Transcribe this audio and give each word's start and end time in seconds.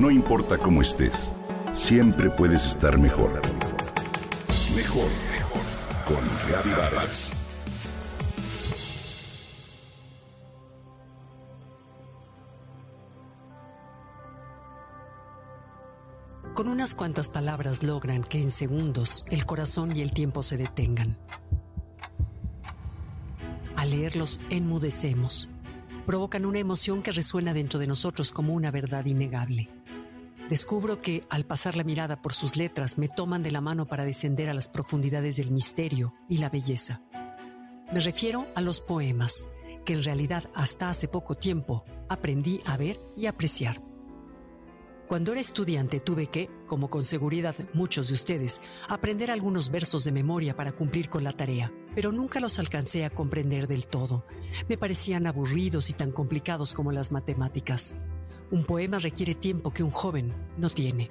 No 0.00 0.10
importa 0.10 0.56
cómo 0.56 0.80
estés, 0.80 1.34
siempre 1.74 2.30
puedes 2.30 2.64
estar 2.64 2.98
mejor. 2.98 3.38
Mejor, 4.74 5.10
mejor. 5.30 5.60
Con 6.06 6.72
Vargas. 6.74 7.32
Con 16.54 16.68
unas 16.68 16.94
cuantas 16.94 17.28
palabras 17.28 17.82
logran 17.82 18.24
que 18.24 18.40
en 18.40 18.50
segundos 18.50 19.26
el 19.28 19.44
corazón 19.44 19.94
y 19.94 20.00
el 20.00 20.12
tiempo 20.12 20.42
se 20.42 20.56
detengan. 20.56 21.18
Al 23.76 23.90
leerlos 23.90 24.40
enmudecemos. 24.48 25.50
Provocan 26.06 26.46
una 26.46 26.58
emoción 26.58 27.02
que 27.02 27.12
resuena 27.12 27.52
dentro 27.52 27.78
de 27.78 27.86
nosotros 27.86 28.32
como 28.32 28.54
una 28.54 28.70
verdad 28.70 29.04
innegable. 29.04 29.68
Descubro 30.50 31.00
que 31.00 31.22
al 31.30 31.46
pasar 31.46 31.76
la 31.76 31.84
mirada 31.84 32.20
por 32.20 32.32
sus 32.32 32.56
letras 32.56 32.98
me 32.98 33.06
toman 33.06 33.44
de 33.44 33.52
la 33.52 33.60
mano 33.60 33.86
para 33.86 34.04
descender 34.04 34.50
a 34.50 34.54
las 34.54 34.66
profundidades 34.66 35.36
del 35.36 35.52
misterio 35.52 36.12
y 36.28 36.38
la 36.38 36.50
belleza. 36.50 37.02
Me 37.92 38.00
refiero 38.00 38.48
a 38.56 38.60
los 38.60 38.80
poemas, 38.80 39.48
que 39.84 39.92
en 39.92 40.02
realidad 40.02 40.42
hasta 40.56 40.90
hace 40.90 41.06
poco 41.06 41.36
tiempo 41.36 41.84
aprendí 42.08 42.60
a 42.66 42.76
ver 42.76 43.00
y 43.16 43.26
apreciar. 43.26 43.80
Cuando 45.06 45.30
era 45.30 45.40
estudiante 45.40 46.00
tuve 46.00 46.26
que, 46.26 46.50
como 46.66 46.90
con 46.90 47.04
seguridad 47.04 47.54
muchos 47.72 48.08
de 48.08 48.14
ustedes, 48.14 48.60
aprender 48.88 49.30
algunos 49.30 49.70
versos 49.70 50.02
de 50.02 50.10
memoria 50.10 50.56
para 50.56 50.72
cumplir 50.72 51.08
con 51.08 51.22
la 51.22 51.32
tarea, 51.32 51.72
pero 51.94 52.10
nunca 52.10 52.40
los 52.40 52.58
alcancé 52.58 53.04
a 53.04 53.10
comprender 53.10 53.68
del 53.68 53.86
todo. 53.86 54.26
Me 54.68 54.76
parecían 54.76 55.28
aburridos 55.28 55.90
y 55.90 55.92
tan 55.92 56.10
complicados 56.10 56.74
como 56.74 56.90
las 56.90 57.12
matemáticas. 57.12 57.94
Un 58.50 58.64
poema 58.64 58.98
requiere 58.98 59.34
tiempo 59.34 59.72
que 59.72 59.82
un 59.82 59.90
joven 59.90 60.34
no 60.56 60.70
tiene. 60.70 61.10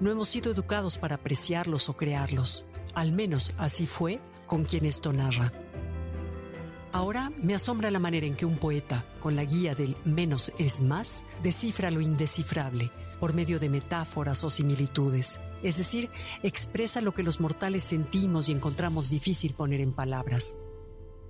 No 0.00 0.10
hemos 0.10 0.28
sido 0.28 0.50
educados 0.50 0.98
para 0.98 1.16
apreciarlos 1.16 1.88
o 1.88 1.96
crearlos. 1.96 2.66
Al 2.94 3.12
menos 3.12 3.54
así 3.58 3.86
fue 3.86 4.20
con 4.46 4.64
quien 4.64 4.84
esto 4.84 5.12
narra. 5.12 5.52
Ahora 6.92 7.32
me 7.42 7.54
asombra 7.54 7.90
la 7.90 7.98
manera 7.98 8.26
en 8.26 8.36
que 8.36 8.46
un 8.46 8.56
poeta, 8.56 9.04
con 9.20 9.34
la 9.34 9.44
guía 9.44 9.74
del 9.74 9.96
menos 10.04 10.52
es 10.58 10.80
más, 10.80 11.24
descifra 11.42 11.90
lo 11.90 12.00
indescifrable 12.00 12.90
por 13.18 13.34
medio 13.34 13.58
de 13.58 13.68
metáforas 13.68 14.44
o 14.44 14.50
similitudes, 14.50 15.40
es 15.62 15.78
decir, 15.78 16.10
expresa 16.42 17.00
lo 17.00 17.14
que 17.14 17.22
los 17.22 17.40
mortales 17.40 17.82
sentimos 17.82 18.48
y 18.48 18.52
encontramos 18.52 19.10
difícil 19.10 19.54
poner 19.54 19.80
en 19.80 19.92
palabras. 19.92 20.58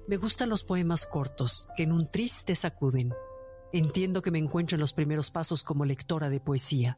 Me 0.09 0.17
gustan 0.17 0.49
los 0.49 0.65
poemas 0.65 1.07
cortos, 1.07 1.69
que 1.77 1.85
en 1.85 1.93
un 1.93 2.11
triste 2.11 2.55
sacuden. 2.57 3.15
Entiendo 3.77 4.23
que 4.23 4.31
me 4.31 4.39
encuentro 4.39 4.77
en 4.77 4.81
los 4.81 4.93
primeros 4.93 5.33
pasos 5.33 5.65
como 5.65 5.85
lectora 5.85 6.31
de 6.31 6.39
poesía. 6.39 6.97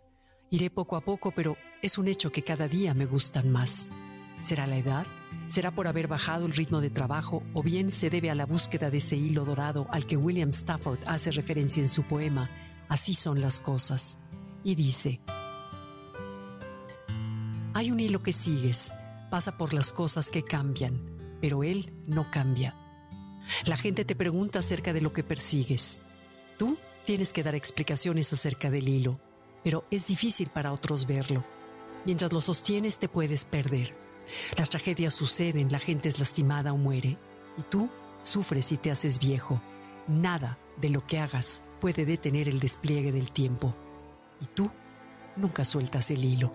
Iré 0.51 0.69
poco 0.69 0.97
a 0.97 1.01
poco, 1.01 1.33
pero 1.35 1.57
es 1.81 1.97
un 1.97 2.07
hecho 2.07 2.31
que 2.31 2.43
cada 2.43 2.69
día 2.69 2.93
me 2.93 3.07
gustan 3.07 3.51
más. 3.51 3.89
¿Será 4.41 4.67
la 4.67 4.77
edad? 4.77 5.07
¿Será 5.47 5.71
por 5.71 5.87
haber 5.87 6.07
bajado 6.07 6.45
el 6.45 6.53
ritmo 6.53 6.83
de 6.83 6.91
trabajo 6.91 7.43
o 7.55 7.63
bien 7.63 7.93
se 7.93 8.11
debe 8.11 8.29
a 8.29 8.35
la 8.35 8.45
búsqueda 8.45 8.91
de 8.91 8.99
ese 8.99 9.17
hilo 9.17 9.47
dorado 9.47 9.87
al 9.91 10.05
que 10.05 10.19
William 10.19 10.51
Stafford 10.51 10.99
hace 11.07 11.31
referencia 11.31 11.81
en 11.81 11.89
su 11.89 12.03
poema 12.03 12.51
Así 12.91 13.15
son 13.15 13.41
las 13.41 13.59
cosas? 13.59 14.19
y 14.63 14.75
dice, 14.75 15.23
hay 17.73 17.91
un 17.91 18.01
hilo 18.01 18.23
que 18.23 18.35
sigues, 18.35 18.93
pasa 19.31 19.57
por 19.57 19.73
las 19.73 19.95
cosas 19.95 20.31
que 20.31 20.43
cambian, 20.43 21.01
pero 21.41 21.65
él 21.65 21.95
no 22.07 22.31
cambia. 22.31 22.77
La 23.65 23.79
gente 23.79 24.05
te 24.05 24.15
pregunta 24.15 24.59
acerca 24.59 24.93
de 24.93 25.01
lo 25.01 25.15
que 25.15 25.25
persigues. 25.25 26.03
Tú 26.57 26.79
tienes 27.05 27.33
que 27.33 27.43
dar 27.43 27.55
explicaciones 27.55 28.33
acerca 28.33 28.71
del 28.71 28.89
hilo, 28.89 29.21
pero 29.63 29.85
es 29.91 30.07
difícil 30.07 30.49
para 30.49 30.73
otros 30.73 31.07
verlo. 31.07 31.45
Mientras 32.05 32.33
lo 32.33 32.41
sostienes 32.41 32.99
te 32.99 33.09
puedes 33.09 33.45
perder. 33.45 33.97
Las 34.57 34.71
tragedias 34.71 35.15
suceden, 35.15 35.71
la 35.71 35.79
gente 35.79 36.09
es 36.09 36.19
lastimada 36.19 36.73
o 36.73 36.77
muere, 36.77 37.19
y 37.59 37.63
tú 37.63 37.91
sufres 38.23 38.73
y 38.73 38.77
te 38.77 38.91
haces 38.91 39.19
viejo. 39.19 39.61
Nada 40.09 40.59
de 40.81 40.91
lo 40.91 41.07
que 41.07 41.19
hagas 41.19 41.63
puede 41.81 42.05
detener 42.05 42.49
el 42.49 42.61
despliegue 42.61 43.13
del 43.13 43.31
tiempo 43.31 43.75
y 44.41 44.47
tú 44.47 44.71
nunca 45.37 45.65
sueltas 45.65 46.11
el 46.11 46.25
hilo. 46.25 46.53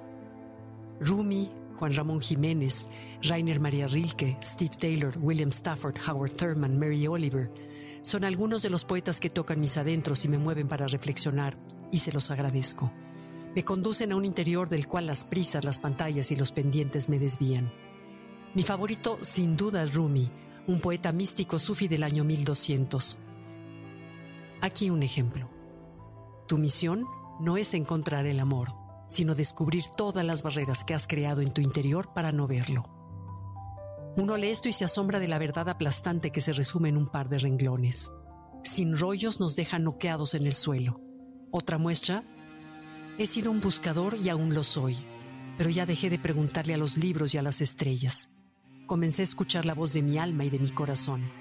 Rumi, 1.00 1.50
Juan 1.78 1.94
Ramón 1.94 2.22
Jiménez, 2.22 2.88
Rainer 3.23 3.59
María 3.59 3.88
Rilke, 3.88 4.38
Steve 4.44 4.75
Taylor, 4.78 5.13
William 5.19 5.50
Stafford, 5.50 5.97
Howard 6.07 6.34
Thurman, 6.34 6.78
Mary 6.78 7.07
Oliver 7.07 7.51
son 8.03 8.23
algunos 8.23 8.62
de 8.62 8.69
los 8.69 8.85
poetas 8.85 9.19
que 9.19 9.29
tocan 9.29 9.59
mis 9.59 9.78
adentros 9.78 10.25
y 10.25 10.28
me 10.28 10.38
mueven 10.38 10.67
para 10.67 10.88
reflexionar, 10.88 11.57
y 11.91 12.00
se 12.00 12.12
los 12.12 12.31
agradezco. 12.31 12.91
Me 13.56 13.63
conducen 13.63 14.12
a 14.12 14.16
un 14.16 14.25
interior 14.25 14.69
del 14.69 14.88
cual 14.88 15.07
las 15.07 15.23
prisas, 15.23 15.66
las 15.66 15.78
pantallas 15.78 16.31
y 16.31 16.35
los 16.35 16.51
pendientes 16.51 17.09
me 17.09 17.19
desvían. 17.19 17.72
Mi 18.56 18.63
favorito, 18.63 19.19
sin 19.22 19.56
duda, 19.56 19.84
es 19.84 19.94
Rumi, 19.94 20.31
un 20.67 20.79
poeta 20.79 21.11
místico 21.11 21.59
sufi 21.59 21.88
del 21.88 22.03
año 22.03 22.23
1200. 22.23 23.17
Aquí 24.61 24.90
un 24.90 25.03
ejemplo. 25.03 25.50
Tu 26.47 26.57
misión 26.57 27.06
no 27.40 27.57
es 27.57 27.73
encontrar 27.73 28.25
el 28.25 28.40
amor, 28.40 28.73
sino 29.09 29.35
descubrir 29.35 29.84
todas 29.95 30.25
las 30.25 30.44
barreras 30.44 30.84
que 30.84 30.94
has 30.94 31.07
creado 31.07 31.41
en 31.41 31.51
tu 31.51 31.61
interior 31.61 32.13
para 32.13 32.31
no 32.31 32.47
verlo. 32.47 33.00
Uno 34.17 34.35
lee 34.35 34.49
esto 34.49 34.67
y 34.67 34.73
se 34.73 34.83
asombra 34.83 35.19
de 35.19 35.27
la 35.27 35.39
verdad 35.39 35.69
aplastante 35.69 36.31
que 36.31 36.41
se 36.41 36.51
resume 36.51 36.89
en 36.89 36.97
un 36.97 37.07
par 37.07 37.29
de 37.29 37.39
renglones. 37.39 38.11
Sin 38.63 38.97
rollos 38.97 39.39
nos 39.39 39.55
deja 39.55 39.79
noqueados 39.79 40.33
en 40.33 40.45
el 40.45 40.53
suelo. 40.53 40.99
Otra 41.49 41.77
muestra, 41.77 42.23
he 43.17 43.25
sido 43.25 43.51
un 43.51 43.61
buscador 43.61 44.16
y 44.16 44.29
aún 44.29 44.53
lo 44.53 44.63
soy, 44.63 44.97
pero 45.57 45.69
ya 45.69 45.85
dejé 45.85 46.09
de 46.09 46.19
preguntarle 46.19 46.73
a 46.73 46.77
los 46.77 46.97
libros 46.97 47.33
y 47.33 47.38
a 47.38 47.41
las 47.41 47.61
estrellas. 47.61 48.29
Comencé 48.85 49.22
a 49.22 49.23
escuchar 49.23 49.66
la 49.66 49.73
voz 49.73 49.94
de 49.94 50.01
mi 50.01 50.17
alma 50.17 50.43
y 50.43 50.49
de 50.49 50.59
mi 50.59 50.72
corazón. 50.72 51.31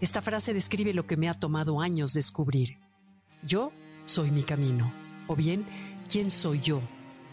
Esta 0.00 0.20
frase 0.20 0.52
describe 0.52 0.92
lo 0.92 1.06
que 1.06 1.16
me 1.16 1.30
ha 1.30 1.34
tomado 1.34 1.80
años 1.80 2.12
descubrir. 2.12 2.78
Yo 3.42 3.72
soy 4.04 4.30
mi 4.30 4.42
camino. 4.42 4.92
O 5.28 5.34
bien, 5.34 5.66
¿quién 6.08 6.30
soy 6.30 6.60
yo? 6.60 6.82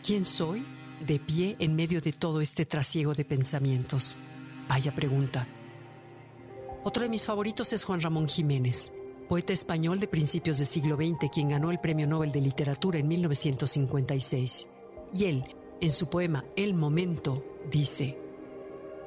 ¿Quién 0.01 0.23
soy 0.23 0.65
de 1.05 1.19
pie 1.19 1.57
en 1.59 1.75
medio 1.75 1.99
de 1.99 2.13
todo 2.13 2.39
este 2.39 2.65
trasiego 2.65 3.13
de 3.13 3.25
pensamientos? 3.25 4.17
Vaya 4.67 4.93
pregunta. 4.93 5.47
Otro 6.83 7.03
de 7.03 7.09
mis 7.09 7.25
favoritos 7.25 7.71
es 7.73 7.85
Juan 7.85 8.01
Ramón 8.01 8.27
Jiménez, 8.27 8.91
poeta 9.29 9.53
español 9.53 9.99
de 9.99 10.07
principios 10.07 10.57
del 10.57 10.67
siglo 10.67 10.95
XX, 10.95 11.29
quien 11.31 11.49
ganó 11.49 11.71
el 11.71 11.79
Premio 11.79 12.07
Nobel 12.07 12.31
de 12.31 12.41
Literatura 12.41 12.99
en 12.99 13.07
1956. 13.07 14.67
Y 15.13 15.25
él, 15.25 15.43
en 15.79 15.91
su 15.91 16.09
poema 16.09 16.43
El 16.55 16.73
Momento, 16.73 17.43
dice, 17.69 18.19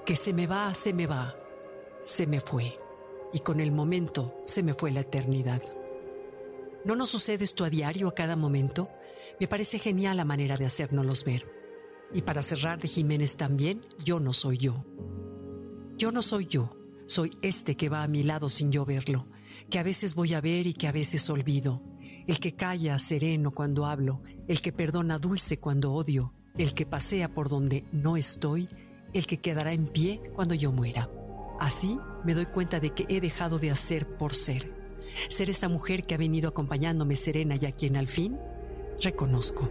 que 0.06 0.16
se 0.16 0.32
me 0.32 0.46
va, 0.46 0.72
se 0.74 0.92
me 0.92 1.06
va, 1.06 1.36
se 2.00 2.26
me 2.26 2.40
fue, 2.40 2.78
y 3.32 3.40
con 3.40 3.60
el 3.60 3.72
momento 3.72 4.40
se 4.44 4.62
me 4.62 4.72
fue 4.72 4.90
la 4.92 5.00
eternidad. 5.00 5.60
¿No 6.84 6.94
nos 6.94 7.10
sucede 7.10 7.44
esto 7.44 7.64
a 7.64 7.70
diario, 7.70 8.06
a 8.06 8.14
cada 8.14 8.36
momento? 8.36 8.88
Me 9.40 9.48
parece 9.48 9.78
genial 9.80 10.16
la 10.16 10.24
manera 10.24 10.56
de 10.56 10.66
hacérnoslos 10.66 11.24
ver. 11.24 11.52
Y 12.14 12.22
para 12.22 12.42
cerrar 12.42 12.78
de 12.78 12.86
Jiménez 12.86 13.36
también, 13.36 13.80
yo 13.98 14.20
no 14.20 14.32
soy 14.32 14.58
yo. 14.58 14.84
Yo 15.96 16.12
no 16.12 16.22
soy 16.22 16.46
yo, 16.46 16.76
soy 17.06 17.36
este 17.42 17.76
que 17.76 17.88
va 17.88 18.02
a 18.02 18.08
mi 18.08 18.22
lado 18.22 18.48
sin 18.48 18.70
yo 18.70 18.84
verlo, 18.84 19.26
que 19.70 19.78
a 19.78 19.82
veces 19.82 20.14
voy 20.14 20.34
a 20.34 20.40
ver 20.40 20.66
y 20.66 20.74
que 20.74 20.88
a 20.88 20.92
veces 20.92 21.28
olvido, 21.30 21.82
el 22.26 22.38
que 22.38 22.54
calla 22.54 22.98
sereno 22.98 23.50
cuando 23.50 23.86
hablo, 23.86 24.22
el 24.48 24.60
que 24.60 24.72
perdona 24.72 25.18
dulce 25.18 25.58
cuando 25.58 25.92
odio, 25.92 26.32
el 26.58 26.74
que 26.74 26.86
pasea 26.86 27.32
por 27.32 27.48
donde 27.48 27.84
no 27.92 28.16
estoy, 28.16 28.68
el 29.12 29.26
que 29.26 29.38
quedará 29.38 29.72
en 29.72 29.86
pie 29.86 30.20
cuando 30.34 30.54
yo 30.54 30.72
muera. 30.72 31.10
Así 31.60 31.98
me 32.24 32.34
doy 32.34 32.46
cuenta 32.46 32.80
de 32.80 32.90
que 32.90 33.06
he 33.08 33.20
dejado 33.20 33.58
de 33.58 33.70
hacer 33.70 34.16
por 34.18 34.34
ser 34.34 34.76
ser 35.28 35.50
esa 35.50 35.68
mujer 35.68 36.04
que 36.04 36.14
ha 36.14 36.18
venido 36.18 36.48
acompañándome 36.48 37.16
serena 37.16 37.56
y 37.60 37.66
a 37.66 37.72
quien 37.72 37.96
al 37.96 38.08
fin 38.08 38.38
reconozco. 39.00 39.70